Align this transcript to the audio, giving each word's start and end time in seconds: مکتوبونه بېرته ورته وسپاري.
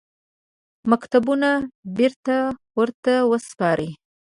مکتوبونه 0.89 1.51
بېرته 1.97 2.35
ورته 2.77 3.13
وسپاري. 3.31 3.89